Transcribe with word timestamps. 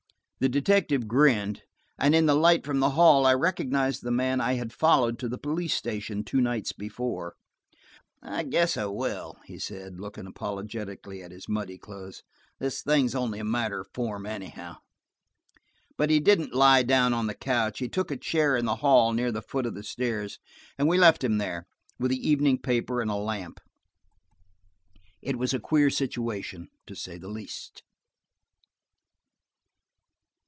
The 0.43 0.49
detective 0.49 1.07
grinned, 1.07 1.61
and 1.99 2.15
in 2.15 2.25
the 2.25 2.33
light 2.33 2.65
from 2.65 2.79
the 2.79 2.89
hall 2.97 3.27
I 3.27 3.33
recognized 3.35 4.01
the 4.01 4.09
man 4.09 4.41
I 4.41 4.53
had 4.53 4.73
followed 4.73 5.19
to 5.19 5.29
the 5.29 5.37
police 5.37 5.75
station 5.75 6.23
two 6.23 6.41
nights 6.41 6.71
before. 6.71 7.35
"I 8.23 8.41
guess 8.41 8.75
I 8.75 8.85
will," 8.85 9.37
he 9.45 9.59
said, 9.59 9.99
looking 9.99 10.25
apologetically 10.25 11.21
at 11.21 11.29
his 11.29 11.47
muddy 11.47 11.77
clothes. 11.77 12.23
"This 12.57 12.81
thing 12.81 13.05
is 13.05 13.13
only 13.13 13.37
a 13.37 13.43
matter 13.43 13.81
of 13.81 13.89
form, 13.93 14.25
anyhow." 14.25 14.77
But 15.95 16.09
he 16.09 16.19
didn't 16.19 16.55
lie 16.55 16.81
down 16.81 17.13
on 17.13 17.27
the 17.27 17.35
couch. 17.35 17.77
He 17.77 17.87
took 17.87 18.09
a 18.09 18.17
chair 18.17 18.57
in 18.57 18.65
the 18.65 18.77
hall 18.77 19.13
near 19.13 19.31
the 19.31 19.43
foot 19.43 19.67
of 19.67 19.75
the 19.75 19.83
stairs, 19.83 20.39
and 20.75 20.87
we 20.87 20.97
left 20.97 21.23
him 21.23 21.37
there, 21.37 21.67
with 21.99 22.09
the 22.09 22.27
evening 22.27 22.57
paper 22.57 22.99
and 22.99 23.11
a 23.11 23.15
lamp. 23.15 23.59
It 25.21 25.35
was 25.37 25.53
a 25.53 25.59
queer 25.59 25.91
situation, 25.91 26.69
to 26.87 26.95
say 26.95 27.19
the 27.19 27.27
least. 27.27 27.83